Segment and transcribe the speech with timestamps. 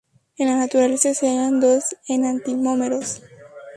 [0.39, 3.21] En la naturaleza se hallan dos enantiómeros.